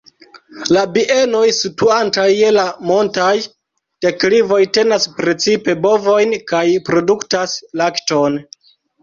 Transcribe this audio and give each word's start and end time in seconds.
La 0.75 0.83
bienoj 0.93 1.41
situantaj 1.57 2.25
je 2.31 2.49
la 2.55 2.63
montaj 2.91 3.35
deklivoj 4.07 4.59
tenas 4.79 5.07
precipe 5.21 5.77
bovojn 5.85 6.35
kaj 6.55 6.65
produktas 6.91 7.57
lakton. 7.85 8.41